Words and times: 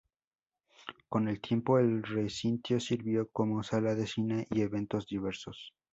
Con 1.09 1.27
el 1.27 1.39
tiempo 1.41 1.77
el 1.77 2.01
recinto 2.01 2.79
sirvió 2.79 3.29
como 3.29 3.61
sala 3.61 3.93
de 3.93 4.07
cine 4.07 4.47
y 4.49 4.61
eventos 4.61 5.05
diversos. 5.05 5.75